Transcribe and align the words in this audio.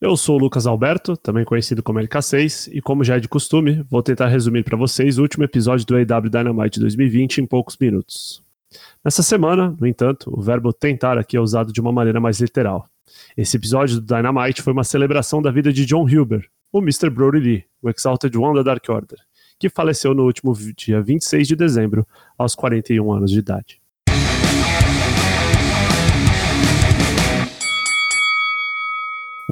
Eu 0.00 0.16
sou 0.16 0.36
o 0.36 0.38
Lucas 0.38 0.64
Alberto, 0.64 1.16
também 1.16 1.44
conhecido 1.44 1.82
como 1.82 1.98
LK6, 1.98 2.70
e 2.72 2.80
como 2.80 3.02
já 3.02 3.16
é 3.16 3.20
de 3.20 3.26
costume, 3.26 3.84
vou 3.90 4.00
tentar 4.00 4.28
resumir 4.28 4.62
para 4.62 4.76
vocês 4.76 5.18
o 5.18 5.22
último 5.22 5.42
episódio 5.42 5.84
do 5.84 5.96
AW 5.96 6.30
Dynamite 6.30 6.78
2020 6.78 7.38
em 7.38 7.46
poucos 7.46 7.76
minutos. 7.76 8.40
Nessa 9.04 9.24
semana, 9.24 9.76
no 9.80 9.84
entanto, 9.88 10.32
o 10.32 10.40
verbo 10.40 10.72
tentar 10.72 11.18
aqui 11.18 11.36
é 11.36 11.40
usado 11.40 11.72
de 11.72 11.80
uma 11.80 11.90
maneira 11.90 12.20
mais 12.20 12.40
literal. 12.40 12.88
Esse 13.36 13.56
episódio 13.56 14.00
do 14.00 14.06
Dynamite 14.14 14.62
foi 14.62 14.72
uma 14.72 14.84
celebração 14.84 15.42
da 15.42 15.50
vida 15.50 15.72
de 15.72 15.84
John 15.84 16.04
Huber, 16.04 16.48
o 16.72 16.78
Mr. 16.78 17.10
Brody 17.10 17.40
Lee, 17.40 17.64
o 17.82 17.90
Exalted 17.90 18.38
One 18.38 18.54
da 18.54 18.62
Dark 18.62 18.88
Order, 18.88 19.18
que 19.58 19.68
faleceu 19.68 20.14
no 20.14 20.26
último 20.26 20.54
dia 20.76 21.02
26 21.02 21.48
de 21.48 21.56
dezembro, 21.56 22.06
aos 22.38 22.54
41 22.54 23.12
anos 23.12 23.32
de 23.32 23.40
idade. 23.40 23.77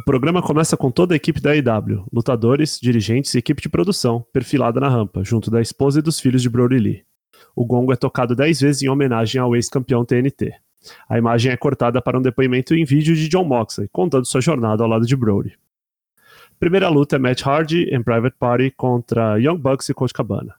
Programa 0.07 0.41
começa 0.41 0.77
com 0.77 0.89
toda 0.89 1.15
a 1.15 1.17
equipe 1.17 1.41
da 1.41 1.51
AEW, 1.51 2.07
lutadores, 2.13 2.79
dirigentes 2.81 3.35
e 3.35 3.39
equipe 3.39 3.61
de 3.61 3.69
produção, 3.69 4.25
perfilada 4.33 4.79
na 4.79 4.89
rampa, 4.89 5.25
junto 5.25 5.51
da 5.51 5.61
esposa 5.61 5.99
e 5.99 6.03
dos 6.03 6.21
filhos 6.21 6.41
de 6.41 6.49
Brody 6.49 6.79
Lee. 6.79 7.05
O 7.57 7.67
gongo 7.67 7.93
é 7.93 7.97
tocado 7.97 8.37
10 8.37 8.61
vezes 8.61 8.83
em 8.83 8.89
homenagem 8.89 9.41
ao 9.41 9.57
ex-campeão 9.57 10.05
TNT. 10.05 10.55
A 11.09 11.19
imagem 11.19 11.51
é 11.51 11.57
cortada 11.57 12.01
para 12.01 12.17
um 12.17 12.23
depoimento 12.23 12.73
em 12.73 12.85
vídeo 12.85 13.17
de 13.17 13.29
John 13.29 13.43
Moxley, 13.43 13.89
contando 13.91 14.27
sua 14.27 14.41
jornada 14.41 14.85
ao 14.85 14.89
lado 14.89 15.05
de 15.05 15.17
Brody. 15.17 15.59
Primeira 16.61 16.89
luta 16.89 17.17
é 17.17 17.19
Matt 17.19 17.45
Hardy 17.45 17.93
em 17.93 18.01
Private 18.01 18.37
Party 18.39 18.71
contra 18.77 19.39
Young 19.41 19.59
Bucks 19.59 19.89
e 19.89 19.95
Coach 19.95 20.15
Cabana. 20.15 20.55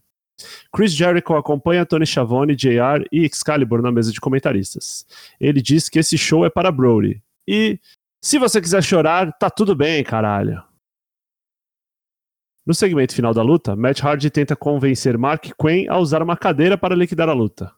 Chris 0.73 0.91
Jericho 0.91 1.33
acompanha 1.35 1.85
Tony 1.85 2.05
Schiavone, 2.05 2.53
JR 2.53 3.07
e 3.13 3.23
Excalibur 3.23 3.81
na 3.81 3.93
mesa 3.93 4.11
de 4.11 4.19
comentaristas. 4.19 5.07
Ele 5.39 5.61
diz 5.61 5.87
que 5.87 5.99
esse 5.99 6.17
show 6.17 6.45
é 6.45 6.49
para 6.49 6.69
Brody 6.69 7.23
e 7.47 7.79
se 8.21 8.39
você 8.39 8.59
quiser 8.59 8.83
chorar, 8.83 9.31
tá 9.37 9.49
tudo 9.49 9.75
bem, 9.75 10.03
caralho. 10.03 10.63
No 12.65 12.73
segmento 12.73 13.15
final 13.15 13.33
da 13.33 13.41
luta, 13.41 13.75
Matt 13.75 14.03
Hardy 14.03 14.29
tenta 14.29 14.55
convencer 14.55 15.17
Mark 15.17 15.45
Quinn 15.57 15.87
a 15.87 15.97
usar 15.99 16.21
uma 16.21 16.35
cadeira 16.35 16.77
para 16.77 16.95
liquidar 16.95 17.29
a 17.29 17.33
luta. 17.33 17.71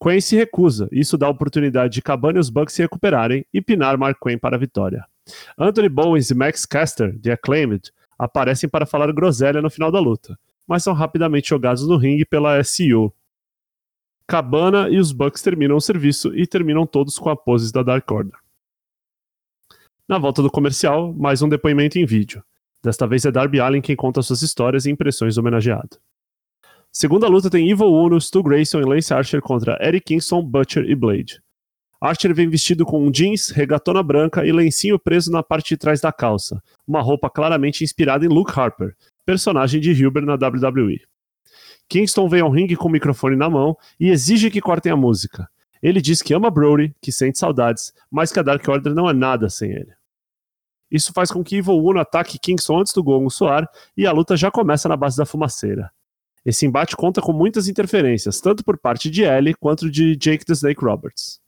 Quinn 0.00 0.20
se 0.20 0.36
recusa, 0.36 0.88
isso 0.92 1.18
dá 1.18 1.26
a 1.26 1.30
oportunidade 1.30 1.94
de 1.94 2.00
Cabana 2.00 2.38
e 2.38 2.40
os 2.40 2.48
Bucks 2.48 2.74
se 2.74 2.80
recuperarem 2.80 3.44
e 3.52 3.60
pinar 3.60 3.98
Mark 3.98 4.18
Quinn 4.22 4.38
para 4.38 4.56
a 4.56 4.58
vitória. 4.58 5.04
Anthony 5.58 5.88
Bowens 5.88 6.30
e 6.30 6.34
Max 6.34 6.64
Caster, 6.64 7.18
de 7.18 7.30
Acclaimed, 7.30 7.92
aparecem 8.18 8.68
para 8.68 8.86
falar 8.86 9.12
groselha 9.12 9.60
no 9.60 9.68
final 9.68 9.90
da 9.90 9.98
luta, 9.98 10.38
mas 10.66 10.82
são 10.82 10.94
rapidamente 10.94 11.48
jogados 11.48 11.86
no 11.86 11.96
ringue 11.96 12.24
pela 12.24 12.62
SEO. 12.62 13.12
Cabana 14.26 14.88
e 14.88 14.98
os 14.98 15.12
Bucks 15.12 15.42
terminam 15.42 15.76
o 15.76 15.80
serviço 15.80 16.34
e 16.34 16.46
terminam 16.46 16.86
todos 16.86 17.18
com 17.18 17.28
a 17.28 17.36
poses 17.36 17.72
da 17.72 17.82
Dark 17.82 18.10
Order. 18.10 18.39
Na 20.10 20.18
volta 20.18 20.42
do 20.42 20.50
comercial, 20.50 21.14
mais 21.14 21.40
um 21.40 21.48
depoimento 21.48 21.96
em 21.96 22.04
vídeo. 22.04 22.42
Desta 22.82 23.06
vez 23.06 23.24
é 23.24 23.30
Darby 23.30 23.60
Allin 23.60 23.80
quem 23.80 23.94
conta 23.94 24.20
suas 24.22 24.42
histórias 24.42 24.84
e 24.84 24.90
impressões 24.90 25.36
do 25.36 25.38
homenageado. 25.38 25.98
Segunda 26.90 27.28
luta 27.28 27.48
tem 27.48 27.70
Evil 27.70 27.92
Uno, 27.92 28.20
Stu 28.20 28.42
Grayson 28.42 28.80
e 28.80 28.84
Lance 28.84 29.14
Archer 29.14 29.40
contra 29.40 29.78
Eric 29.80 30.06
Kingston, 30.06 30.42
Butcher 30.42 30.84
e 30.90 30.96
Blade. 30.96 31.40
Archer 32.00 32.34
vem 32.34 32.48
vestido 32.48 32.84
com 32.84 33.06
um 33.06 33.08
jeans, 33.08 33.50
regatona 33.50 34.02
branca 34.02 34.44
e 34.44 34.50
lencinho 34.50 34.98
preso 34.98 35.30
na 35.30 35.44
parte 35.44 35.68
de 35.68 35.76
trás 35.76 36.00
da 36.00 36.10
calça, 36.10 36.60
uma 36.84 37.00
roupa 37.00 37.30
claramente 37.30 37.84
inspirada 37.84 38.26
em 38.26 38.28
Luke 38.28 38.50
Harper, 38.58 38.96
personagem 39.24 39.80
de 39.80 39.92
Hilbert 39.92 40.26
na 40.26 40.34
WWE. 40.34 41.02
Kingston 41.88 42.28
vem 42.28 42.40
ao 42.40 42.50
ringue 42.50 42.74
com 42.74 42.88
o 42.88 42.90
microfone 42.90 43.36
na 43.36 43.48
mão 43.48 43.76
e 44.00 44.10
exige 44.10 44.50
que 44.50 44.60
cortem 44.60 44.90
a 44.90 44.96
música. 44.96 45.48
Ele 45.80 46.00
diz 46.00 46.20
que 46.20 46.34
ama 46.34 46.50
Brody, 46.50 46.92
que 47.00 47.12
sente 47.12 47.38
saudades, 47.38 47.92
mas 48.10 48.32
que 48.32 48.40
a 48.40 48.42
Dark 48.42 48.66
Order 48.66 48.92
não 48.92 49.08
é 49.08 49.12
nada 49.12 49.48
sem 49.48 49.70
ele. 49.70 49.99
Isso 50.90 51.12
faz 51.12 51.30
com 51.30 51.44
que 51.44 51.56
Evil 51.56 51.76
Uno 51.76 52.00
ataque 52.00 52.38
Kingston 52.38 52.80
antes 52.80 52.92
do 52.92 53.02
gongo 53.02 53.30
soar 53.30 53.68
e 53.96 54.06
a 54.06 54.12
luta 54.12 54.36
já 54.36 54.50
começa 54.50 54.88
na 54.88 54.96
base 54.96 55.16
da 55.16 55.24
fumaceira. 55.24 55.90
Esse 56.44 56.66
embate 56.66 56.96
conta 56.96 57.20
com 57.20 57.32
muitas 57.32 57.68
interferências, 57.68 58.40
tanto 58.40 58.64
por 58.64 58.78
parte 58.78 59.10
de 59.10 59.22
Ellie 59.22 59.54
quanto 59.54 59.90
de 59.90 60.16
Jake 60.16 60.44
the 60.44 60.54
Snake 60.54 60.82
Roberts. 60.82 61.38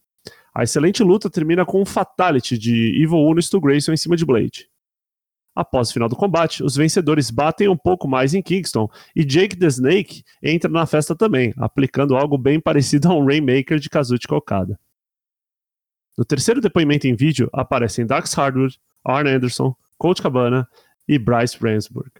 A 0.53 0.63
excelente 0.63 1.03
luta 1.03 1.29
termina 1.29 1.65
com 1.65 1.81
um 1.81 1.85
fatality 1.85 2.57
de 2.57 3.01
Evil 3.03 3.17
Uno 3.17 3.39
e 3.39 3.43
Stu 3.43 3.59
Grayson 3.59 3.91
em 3.91 3.97
cima 3.97 4.15
de 4.15 4.23
Blade. 4.23 4.69
Após 5.55 5.89
o 5.89 5.93
final 5.93 6.09
do 6.09 6.15
combate, 6.15 6.63
os 6.63 6.75
vencedores 6.75 7.29
batem 7.29 7.67
um 7.67 7.77
pouco 7.77 8.07
mais 8.07 8.33
em 8.33 8.41
Kingston 8.41 8.87
e 9.15 9.23
Jake 9.23 9.55
the 9.55 9.67
Snake 9.67 10.23
entra 10.41 10.69
na 10.69 10.85
festa 10.85 11.15
também, 11.15 11.53
aplicando 11.57 12.15
algo 12.15 12.37
bem 12.37 12.59
parecido 12.59 13.09
a 13.09 13.13
um 13.13 13.25
Rainmaker 13.25 13.79
de 13.79 13.89
Kazuchika 13.89 14.35
Okada. 14.35 14.79
No 16.17 16.23
terceiro 16.23 16.61
depoimento 16.61 17.07
em 17.07 17.15
vídeo 17.15 17.49
aparecem 17.51 18.05
Dax 18.05 18.33
Hardwood, 18.33 18.79
Arn 19.03 19.27
Anderson, 19.27 19.75
Coach 19.97 20.21
Cabana 20.21 20.67
e 21.07 21.17
Bryce 21.17 21.57
Ransburg. 21.61 22.11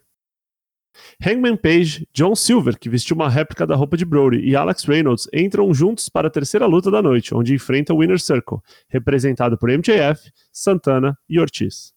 Hangman 1.26 1.58
Page, 1.58 2.08
John 2.14 2.36
Silver, 2.36 2.78
que 2.78 2.90
vestiu 2.90 3.16
uma 3.16 3.30
réplica 3.30 3.66
da 3.66 3.76
roupa 3.76 3.98
de 3.98 4.06
Brody, 4.06 4.40
e 4.40 4.56
Alex 4.56 4.84
Reynolds 4.84 5.28
entram 5.34 5.74
juntos 5.74 6.08
para 6.10 6.28
a 6.28 6.32
terceira 6.32 6.66
luta 6.66 6.92
da 6.92 7.02
noite, 7.02 7.34
onde 7.34 7.54
enfrentam 7.54 7.96
o 7.96 8.00
Winner 8.00 8.20
Circle, 8.20 8.60
representado 8.88 9.58
por 9.58 9.70
MJF, 9.70 10.32
Santana 10.52 11.18
e 11.28 11.40
Ortiz. 11.40 11.94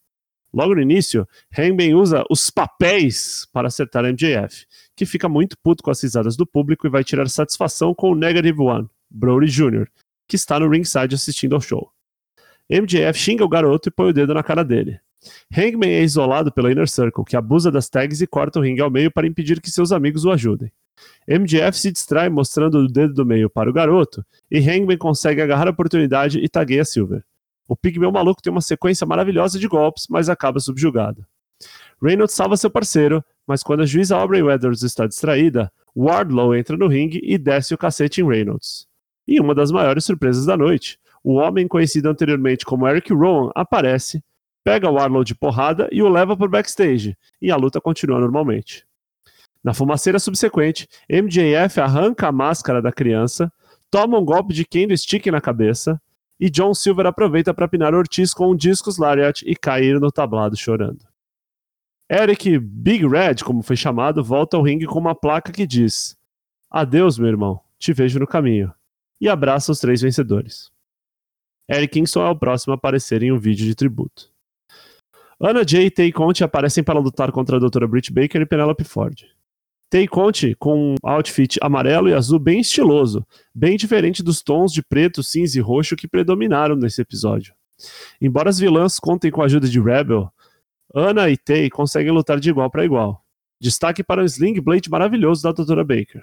Logo 0.52 0.74
no 0.74 0.80
início, 0.80 1.28
Hangman 1.56 1.94
usa 1.94 2.24
os 2.30 2.48
papéis 2.48 3.46
para 3.52 3.68
acertar 3.68 4.04
MJF, 4.04 4.66
que 4.96 5.04
fica 5.04 5.28
muito 5.28 5.56
puto 5.62 5.82
com 5.82 5.90
as 5.90 6.02
risadas 6.02 6.36
do 6.36 6.46
público 6.46 6.86
e 6.86 6.90
vai 6.90 7.04
tirar 7.04 7.28
satisfação 7.28 7.94
com 7.94 8.12
o 8.12 8.14
Negative 8.14 8.62
One, 8.62 8.88
Brody 9.10 9.52
Jr., 9.52 9.86
que 10.26 10.36
está 10.36 10.58
no 10.58 10.70
ringside 10.70 11.14
assistindo 11.14 11.54
ao 11.54 11.60
show. 11.60 11.92
MJF 12.68 13.18
xinga 13.18 13.44
o 13.44 13.48
garoto 13.48 13.88
e 13.88 13.92
põe 13.92 14.10
o 14.10 14.12
dedo 14.12 14.34
na 14.34 14.42
cara 14.42 14.64
dele. 14.64 14.98
Hangman 15.56 15.90
é 15.90 16.02
isolado 16.02 16.52
pela 16.52 16.70
Inner 16.70 16.88
Circle, 16.88 17.24
que 17.24 17.36
abusa 17.36 17.70
das 17.70 17.88
tags 17.88 18.20
e 18.20 18.26
corta 18.26 18.58
o 18.58 18.62
ringue 18.62 18.80
ao 18.80 18.90
meio 18.90 19.10
para 19.10 19.26
impedir 19.26 19.60
que 19.60 19.70
seus 19.70 19.92
amigos 19.92 20.24
o 20.24 20.30
ajudem. 20.30 20.70
MJF 21.28 21.78
se 21.78 21.92
distrai 21.92 22.28
mostrando 22.28 22.78
o 22.78 22.88
dedo 22.88 23.12
do 23.12 23.26
meio 23.26 23.50
para 23.50 23.68
o 23.68 23.72
garoto, 23.72 24.24
e 24.50 24.58
Hangman 24.58 24.96
consegue 24.96 25.42
agarrar 25.42 25.66
a 25.66 25.70
oportunidade 25.70 26.38
e 26.38 26.48
tagueia 26.48 26.84
Silver. 26.84 27.22
O 27.68 27.76
Pigmeu 27.76 28.12
maluco 28.12 28.40
tem 28.40 28.50
uma 28.50 28.60
sequência 28.60 29.06
maravilhosa 29.06 29.58
de 29.58 29.66
golpes, 29.66 30.06
mas 30.08 30.28
acaba 30.28 30.60
subjugado. 30.60 31.26
Reynolds 32.00 32.34
salva 32.34 32.56
seu 32.56 32.70
parceiro, 32.70 33.24
mas 33.46 33.62
quando 33.62 33.82
a 33.82 33.86
juíza 33.86 34.16
Aubrey 34.16 34.42
Weathers 34.42 34.82
está 34.82 35.06
distraída, 35.06 35.72
Wardlow 35.96 36.54
entra 36.54 36.76
no 36.76 36.86
ringue 36.86 37.20
e 37.22 37.38
desce 37.38 37.74
o 37.74 37.78
cacete 37.78 38.20
em 38.20 38.28
Reynolds. 38.28 38.86
E 39.26 39.40
uma 39.40 39.54
das 39.54 39.72
maiores 39.72 40.04
surpresas 40.04 40.44
da 40.44 40.56
noite, 40.56 40.98
o 41.26 41.34
homem 41.34 41.66
conhecido 41.66 42.08
anteriormente 42.08 42.64
como 42.64 42.86
Eric 42.86 43.12
Rowan 43.12 43.50
aparece, 43.52 44.22
pega 44.62 44.88
o 44.88 44.96
Arnold 44.96 45.26
de 45.26 45.34
porrada 45.34 45.88
e 45.90 46.00
o 46.00 46.08
leva 46.08 46.36
para 46.36 46.46
o 46.46 46.48
backstage, 46.48 47.18
e 47.42 47.50
a 47.50 47.56
luta 47.56 47.80
continua 47.80 48.20
normalmente. 48.20 48.86
Na 49.62 49.74
fumaceira 49.74 50.20
subsequente, 50.20 50.86
MJF 51.10 51.80
arranca 51.80 52.28
a 52.28 52.32
máscara 52.32 52.80
da 52.80 52.92
criança, 52.92 53.52
toma 53.90 54.16
um 54.16 54.24
golpe 54.24 54.54
de 54.54 54.64
candlestick 54.64 55.26
na 55.26 55.40
cabeça, 55.40 56.00
e 56.38 56.48
John 56.48 56.72
Silver 56.72 57.06
aproveita 57.06 57.52
para 57.52 57.66
pinar 57.66 57.92
Ortiz 57.92 58.32
com 58.32 58.52
um 58.52 58.56
discos 58.56 58.96
lariat 58.96 59.42
e 59.44 59.56
cair 59.56 59.98
no 59.98 60.12
tablado 60.12 60.56
chorando. 60.56 61.04
Eric 62.08 62.56
Big 62.60 63.04
Red, 63.04 63.42
como 63.44 63.64
foi 63.64 63.74
chamado, 63.74 64.22
volta 64.22 64.56
ao 64.56 64.62
ringue 64.62 64.86
com 64.86 65.00
uma 65.00 65.12
placa 65.12 65.50
que 65.50 65.66
diz: 65.66 66.16
Adeus, 66.70 67.18
meu 67.18 67.26
irmão, 67.26 67.60
te 67.80 67.92
vejo 67.92 68.20
no 68.20 68.28
caminho, 68.28 68.72
e 69.20 69.28
abraça 69.28 69.72
os 69.72 69.80
três 69.80 70.02
vencedores. 70.02 70.75
Eric 71.68 71.94
Kingston 71.94 72.24
é 72.24 72.30
o 72.30 72.36
próximo 72.36 72.72
a 72.72 72.76
aparecer 72.76 73.22
em 73.22 73.32
um 73.32 73.38
vídeo 73.38 73.66
de 73.66 73.74
tributo. 73.74 74.30
Anna 75.40 75.66
Jay 75.66 75.86
e 75.86 75.90
Tay 75.90 76.12
Conte 76.12 76.42
aparecem 76.42 76.82
para 76.82 76.98
lutar 76.98 77.30
contra 77.30 77.56
a 77.56 77.60
Dra. 77.60 77.86
Britt 77.86 78.12
Baker 78.12 78.40
e 78.40 78.46
Penelope 78.46 78.84
Ford. 78.84 79.24
Tay 79.90 80.08
Conte 80.08 80.54
com 80.54 80.92
um 80.92 80.94
outfit 81.02 81.58
amarelo 81.60 82.08
e 82.08 82.14
azul 82.14 82.38
bem 82.38 82.60
estiloso, 82.60 83.26
bem 83.54 83.76
diferente 83.76 84.22
dos 84.22 84.42
tons 84.42 84.72
de 84.72 84.82
preto, 84.82 85.22
cinza 85.22 85.58
e 85.58 85.60
roxo 85.60 85.94
que 85.94 86.08
predominaram 86.08 86.74
nesse 86.74 87.02
episódio. 87.02 87.54
Embora 88.20 88.48
as 88.48 88.58
vilãs 88.58 88.98
contem 88.98 89.30
com 89.30 89.42
a 89.42 89.44
ajuda 89.44 89.68
de 89.68 89.80
Rebel, 89.80 90.32
Anna 90.94 91.28
e 91.28 91.36
Tay 91.36 91.68
conseguem 91.68 92.12
lutar 92.12 92.40
de 92.40 92.48
igual 92.48 92.70
para 92.70 92.84
igual. 92.84 93.22
Destaque 93.60 94.02
para 94.02 94.22
o 94.22 94.24
Sling 94.24 94.60
Blade 94.60 94.90
maravilhoso 94.90 95.42
da 95.42 95.52
Dra. 95.52 95.84
Baker. 95.84 96.22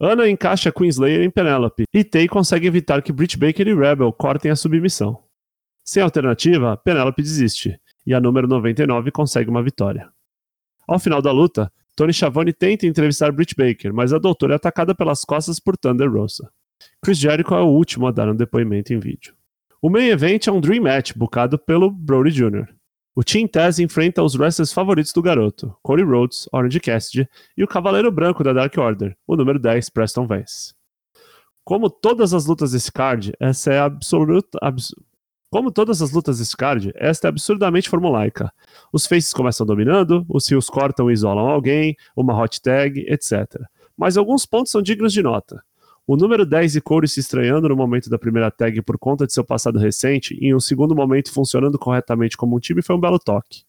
Anna 0.00 0.28
encaixa 0.28 0.70
Queenslayer 0.70 1.22
em 1.22 1.30
Penelope, 1.30 1.82
e 1.92 2.04
Tay 2.04 2.28
consegue 2.28 2.68
evitar 2.68 3.02
que 3.02 3.12
Britt 3.12 3.36
Baker 3.36 3.66
e 3.66 3.74
Rebel 3.74 4.12
cortem 4.12 4.48
a 4.48 4.56
submissão. 4.56 5.24
Sem 5.84 6.00
alternativa, 6.02 6.76
Penelope 6.76 7.20
desiste, 7.20 7.80
e 8.06 8.14
a 8.14 8.20
número 8.20 8.46
99 8.46 9.10
consegue 9.10 9.50
uma 9.50 9.62
vitória. 9.62 10.08
Ao 10.86 11.00
final 11.00 11.20
da 11.20 11.32
luta, 11.32 11.72
Tony 11.96 12.12
Schiavone 12.12 12.52
tenta 12.52 12.86
entrevistar 12.86 13.32
Britt 13.32 13.56
Baker, 13.56 13.92
mas 13.92 14.12
a 14.12 14.18
doutora 14.18 14.54
é 14.54 14.56
atacada 14.56 14.94
pelas 14.94 15.24
costas 15.24 15.58
por 15.58 15.76
Thunder 15.76 16.08
Rosa. 16.08 16.48
Chris 17.02 17.18
Jericho 17.18 17.54
é 17.54 17.60
o 17.60 17.66
último 17.66 18.06
a 18.06 18.12
dar 18.12 18.28
um 18.28 18.36
depoimento 18.36 18.92
em 18.92 19.00
vídeo. 19.00 19.34
O 19.82 19.90
main 19.90 20.06
event 20.06 20.46
é 20.46 20.52
um 20.52 20.60
Dream 20.60 20.84
Match 20.84 21.12
bucado 21.16 21.58
pelo 21.58 21.90
Brody 21.90 22.30
Jr. 22.30 22.68
O 23.18 23.24
Team 23.24 23.48
Taz 23.48 23.80
enfrenta 23.80 24.22
os 24.22 24.36
wrestlers 24.36 24.72
favoritos 24.72 25.12
do 25.12 25.20
garoto, 25.20 25.76
Cody 25.82 26.04
Rhodes, 26.04 26.48
Orange 26.52 26.78
Cassidy 26.78 27.28
e 27.56 27.64
o 27.64 27.66
Cavaleiro 27.66 28.12
Branco 28.12 28.44
da 28.44 28.52
Dark 28.52 28.78
Order, 28.78 29.16
o 29.26 29.34
número 29.34 29.58
10, 29.58 29.90
Preston 29.90 30.24
Vance. 30.24 30.72
Como 31.64 31.90
todas 31.90 32.32
as 32.32 32.46
lutas 32.46 32.70
desse 32.70 32.92
card, 32.92 33.32
essa 33.40 33.72
é 33.72 33.80
absoluta, 33.80 34.56
abs 34.62 34.94
Como 35.50 35.72
todas 35.72 36.00
as 36.00 36.12
lutas 36.12 36.38
desse 36.38 36.56
card, 36.56 36.92
esta 36.94 37.26
é 37.26 37.30
absurdamente 37.30 37.88
formulaica. 37.88 38.52
Os 38.92 39.04
faces 39.04 39.32
começam 39.32 39.66
dominando, 39.66 40.24
os 40.28 40.48
rios 40.48 40.70
cortam 40.70 41.10
e 41.10 41.12
isolam 41.12 41.48
alguém, 41.48 41.96
uma 42.14 42.40
hot 42.40 42.62
tag, 42.62 43.04
etc. 43.08 43.60
Mas 43.96 44.16
alguns 44.16 44.46
pontos 44.46 44.70
são 44.70 44.80
dignos 44.80 45.12
de 45.12 45.24
nota. 45.24 45.60
O 46.08 46.16
número 46.16 46.46
10 46.46 46.76
e 46.76 46.80
Corey 46.80 47.06
se 47.06 47.20
estranhando 47.20 47.68
no 47.68 47.76
momento 47.76 48.08
da 48.08 48.18
primeira 48.18 48.50
tag 48.50 48.80
por 48.80 48.96
conta 48.96 49.26
de 49.26 49.32
seu 49.34 49.44
passado 49.44 49.78
recente 49.78 50.34
e 50.40 50.46
em 50.46 50.54
um 50.54 50.58
segundo 50.58 50.94
momento 50.96 51.30
funcionando 51.30 51.78
corretamente 51.78 52.34
como 52.34 52.56
um 52.56 52.58
time 52.58 52.80
foi 52.80 52.96
um 52.96 53.00
belo 53.00 53.18
toque. 53.18 53.62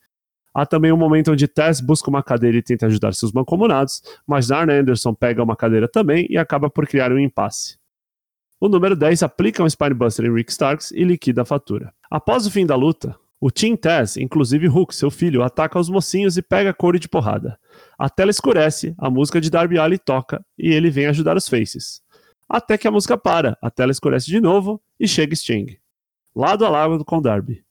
Há 0.53 0.65
também 0.65 0.89
um 0.89 0.95
momento 0.95 1.33
onde 1.33 1.49
Tess 1.49 1.81
busca 1.81 2.09
uma 2.09 2.23
cadeira 2.23 2.55
e 2.55 2.61
tenta 2.61 2.85
ajudar 2.85 3.13
seus 3.13 3.33
mancomunados, 3.33 4.01
mas 4.25 4.51
Arn 4.51 4.71
Anderson 4.71 5.13
pega 5.13 5.43
uma 5.43 5.53
cadeira 5.53 5.85
também 5.85 6.27
e 6.29 6.37
acaba 6.37 6.69
por 6.69 6.87
criar 6.87 7.11
um 7.11 7.19
impasse. 7.19 7.77
O 8.57 8.69
número 8.69 8.95
10 8.95 9.21
aplica 9.21 9.61
um 9.61 9.69
Spinebuster 9.69 10.25
em 10.25 10.33
Rick 10.33 10.49
Starks 10.49 10.91
e 10.91 11.03
liquida 11.03 11.41
a 11.41 11.45
fatura. 11.45 11.93
Após 12.09 12.45
o 12.45 12.51
fim 12.51 12.65
da 12.65 12.77
luta, 12.77 13.17
o 13.37 13.51
Team 13.51 13.75
Tess, 13.75 14.15
inclusive 14.15 14.69
Hook, 14.69 14.95
seu 14.95 15.11
filho, 15.11 15.43
ataca 15.43 15.77
os 15.77 15.89
mocinhos 15.89 16.37
e 16.37 16.41
pega 16.41 16.73
Corey 16.73 17.01
de 17.01 17.09
porrada. 17.09 17.59
A 17.97 18.09
tela 18.09 18.31
escurece, 18.31 18.95
a 18.97 19.09
música 19.09 19.41
de 19.41 19.49
Darby 19.49 19.77
Allin 19.77 19.97
toca 19.97 20.41
e 20.57 20.73
ele 20.73 20.89
vem 20.89 21.07
ajudar 21.07 21.35
os 21.35 21.49
Faces. 21.49 22.01
Até 22.49 22.79
que 22.79 22.87
a 22.87 22.91
música 22.91 23.15
para, 23.15 23.55
a 23.61 23.69
tela 23.69 23.91
escurece 23.91 24.25
de 24.25 24.41
novo 24.41 24.81
e 24.99 25.07
chega 25.07 25.35
Sting. 25.35 25.77
Lado 26.35 26.65
a 26.65 26.69
lado 26.69 27.05
com 27.05 27.21
Darby. 27.21 27.63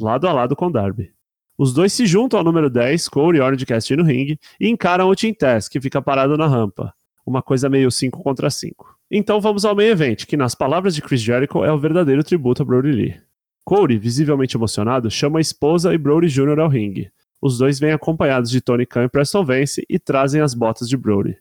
Lado 0.00 0.26
a 0.26 0.32
lado 0.32 0.56
com 0.56 0.72
Darby. 0.72 1.12
Os 1.56 1.72
dois 1.72 1.92
se 1.92 2.04
juntam 2.04 2.38
ao 2.38 2.44
número 2.44 2.68
10, 2.68 3.08
Corey 3.08 3.38
e 3.38 3.42
Orange 3.42 3.64
Cassidy 3.64 3.96
no 3.96 4.02
ringue, 4.02 4.40
e 4.58 4.68
encaram 4.68 5.08
o 5.08 5.14
Team 5.14 5.34
Tess, 5.34 5.68
que 5.68 5.80
fica 5.80 6.02
parado 6.02 6.36
na 6.36 6.48
rampa. 6.48 6.92
Uma 7.24 7.42
coisa 7.42 7.68
meio 7.68 7.90
5 7.90 8.20
contra 8.22 8.50
5. 8.50 8.96
Então 9.08 9.40
vamos 9.40 9.64
ao 9.64 9.76
main 9.76 9.86
event, 9.86 10.24
que 10.24 10.36
nas 10.36 10.54
palavras 10.54 10.94
de 10.94 11.02
Chris 11.02 11.20
Jericho 11.20 11.62
é 11.64 11.70
o 11.70 11.78
verdadeiro 11.78 12.24
tributo 12.24 12.62
a 12.62 12.64
Brody 12.64 12.90
Lee. 12.90 13.20
Corey, 13.62 13.98
visivelmente 13.98 14.56
emocionado, 14.56 15.10
chama 15.10 15.38
a 15.38 15.42
esposa 15.42 15.94
e 15.94 15.98
Brody 15.98 16.28
Jr. 16.28 16.58
ao 16.58 16.68
ringue. 16.68 17.12
Os 17.40 17.58
dois 17.58 17.78
vêm 17.78 17.92
acompanhados 17.92 18.50
de 18.50 18.60
Tony 18.60 18.84
Khan 18.84 19.04
e 19.04 19.08
Preston 19.08 19.44
Vance 19.44 19.84
e 19.88 19.98
trazem 19.98 20.40
as 20.40 20.54
botas 20.54 20.88
de 20.88 20.96
Brody. 20.96 21.36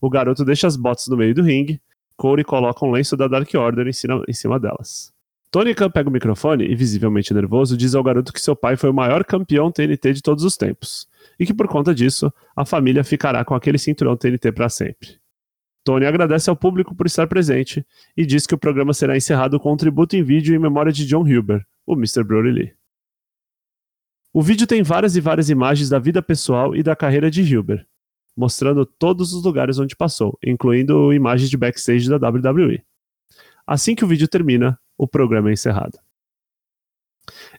O 0.00 0.10
garoto 0.10 0.44
deixa 0.44 0.66
as 0.66 0.76
botas 0.76 1.06
no 1.08 1.16
meio 1.16 1.34
do 1.34 1.42
ringue, 1.42 1.80
Corey 2.16 2.44
coloca 2.44 2.84
um 2.84 2.90
lenço 2.90 3.16
da 3.16 3.26
Dark 3.26 3.52
Order 3.54 3.86
em 3.86 3.92
cima, 3.92 4.22
em 4.28 4.32
cima 4.32 4.60
delas. 4.60 5.12
Tony 5.50 5.74
Khan 5.74 5.90
pega 5.90 6.08
o 6.08 6.12
microfone 6.12 6.64
e, 6.64 6.74
visivelmente 6.74 7.34
nervoso, 7.34 7.76
diz 7.76 7.94
ao 7.94 8.02
garoto 8.02 8.32
que 8.32 8.40
seu 8.40 8.56
pai 8.56 8.76
foi 8.76 8.88
o 8.88 8.94
maior 8.94 9.22
campeão 9.22 9.70
TNT 9.70 10.14
de 10.14 10.22
todos 10.22 10.44
os 10.44 10.56
tempos, 10.56 11.06
e 11.38 11.44
que 11.44 11.52
por 11.52 11.68
conta 11.68 11.94
disso, 11.94 12.32
a 12.56 12.64
família 12.64 13.04
ficará 13.04 13.44
com 13.44 13.54
aquele 13.54 13.76
cinturão 13.76 14.16
TNT 14.16 14.50
para 14.52 14.68
sempre. 14.70 15.20
Tony 15.84 16.06
agradece 16.06 16.48
ao 16.48 16.56
público 16.56 16.94
por 16.94 17.06
estar 17.06 17.26
presente 17.26 17.84
e 18.16 18.24
diz 18.24 18.46
que 18.46 18.54
o 18.54 18.58
programa 18.58 18.94
será 18.94 19.16
encerrado 19.16 19.58
com 19.58 19.72
um 19.72 19.76
tributo 19.76 20.16
em 20.16 20.22
vídeo 20.22 20.54
em 20.54 20.58
memória 20.58 20.92
de 20.92 21.04
John 21.04 21.22
Huber, 21.22 21.66
o 21.84 21.94
Mr. 21.94 22.22
Brody 22.24 22.50
Lee. 22.50 22.72
O 24.32 24.40
vídeo 24.40 24.66
tem 24.66 24.82
várias 24.82 25.16
e 25.16 25.20
várias 25.20 25.50
imagens 25.50 25.90
da 25.90 25.98
vida 25.98 26.22
pessoal 26.22 26.74
e 26.74 26.82
da 26.82 26.96
carreira 26.96 27.30
de 27.30 27.58
Huber, 27.58 27.86
mostrando 28.36 28.86
todos 28.86 29.32
os 29.32 29.44
lugares 29.44 29.78
onde 29.78 29.96
passou, 29.96 30.38
incluindo 30.44 31.12
imagens 31.12 31.50
de 31.50 31.56
backstage 31.56 32.08
da 32.08 32.16
WWE. 32.16 32.84
Assim 33.66 33.94
que 33.94 34.04
o 34.04 34.08
vídeo 34.08 34.28
termina, 34.28 34.78
o 34.96 35.06
programa 35.06 35.50
é 35.50 35.52
encerrado. 35.52 35.98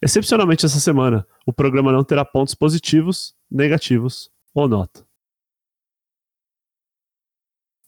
Excepcionalmente 0.01 0.65
essa 0.65 0.79
semana, 0.79 1.25
o 1.45 1.53
programa 1.53 1.91
não 1.91 2.03
terá 2.03 2.25
pontos 2.25 2.53
positivos, 2.53 3.35
negativos 3.49 4.29
ou 4.53 4.67
nota. 4.67 5.05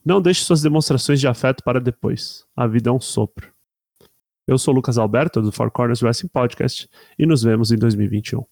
Não 0.05 0.21
deixe 0.21 0.43
suas 0.43 0.61
demonstrações 0.61 1.19
de 1.19 1.27
afeto 1.27 1.63
para 1.63 1.81
depois. 1.81 2.45
A 2.55 2.67
vida 2.67 2.89
é 2.89 2.93
um 2.93 3.01
sopro. 3.01 3.51
Eu 4.47 4.59
sou 4.59 4.71
Lucas 4.71 4.99
Alberto, 4.99 5.41
do 5.41 5.51
Four 5.51 5.71
Corners 5.71 6.03
Wrestling 6.03 6.29
Podcast, 6.29 6.87
e 7.17 7.25
nos 7.25 7.41
vemos 7.41 7.71
em 7.71 7.77
2021. 7.77 8.45